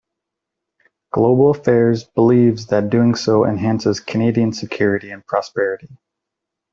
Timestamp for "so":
3.13-3.45